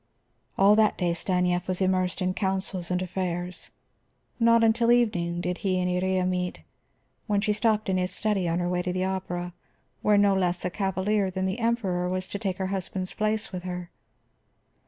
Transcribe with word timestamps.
All 0.57 0.75
that 0.77 0.97
day 0.97 1.13
Stanief 1.13 1.67
was 1.67 1.79
immersed 1.79 2.23
in 2.23 2.33
councils 2.33 2.89
and 2.89 3.03
affairs. 3.03 3.69
Not 4.39 4.63
until 4.63 4.91
evening 4.91 5.41
did 5.41 5.59
he 5.59 5.79
and 5.79 5.91
Iría 5.91 6.27
meet, 6.27 6.61
when 7.27 7.39
she 7.39 7.53
stopped 7.53 7.87
in 7.87 7.97
his 7.97 8.09
study 8.09 8.47
on 8.49 8.57
her 8.57 8.67
way 8.67 8.81
to 8.81 8.91
the 8.93 9.03
opera, 9.05 9.53
where 10.01 10.17
no 10.17 10.33
less 10.33 10.65
a 10.65 10.71
cavalier 10.71 11.29
than 11.29 11.45
the 11.45 11.59
Emperor 11.59 12.09
was 12.09 12.27
to 12.29 12.39
take 12.39 12.57
her 12.57 12.67
husband's 12.73 13.13
place 13.13 13.51
with 13.51 13.61
her. 13.61 13.91